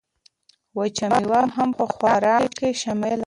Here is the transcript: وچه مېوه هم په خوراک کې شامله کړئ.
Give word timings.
وچه 0.77 1.07
مېوه 1.11 1.41
هم 1.55 1.69
په 1.77 1.85
خوراک 1.93 2.43
کې 2.57 2.69
شامله 2.81 3.09
کړئ. 3.15 3.19